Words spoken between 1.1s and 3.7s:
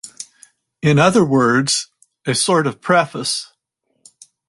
words, a sort of preface.